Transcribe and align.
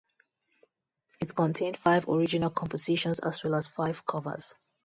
It 1.19 1.35
contained 1.35 1.77
five 1.77 2.09
original 2.09 2.49
compositions 2.49 3.19
as 3.19 3.43
well 3.43 3.53
as 3.53 3.67
five 3.67 4.03
covers. 4.03 4.55